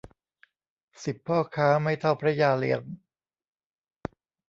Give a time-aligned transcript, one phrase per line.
[1.03, 2.81] สิบพ่อค้าไม่เท่าพระยาเลี้ยง